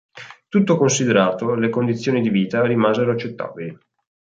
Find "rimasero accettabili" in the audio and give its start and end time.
2.65-3.77